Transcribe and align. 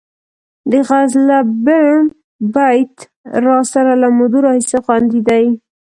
د 0.71 0.73
غزلبڼ 0.87 1.93
بیت 2.55 2.95
راسره 3.45 3.93
له 4.01 4.07
مودو 4.17 4.37
راهیسې 4.45 4.77
خوندي 4.85 5.21
دی. 5.29 5.45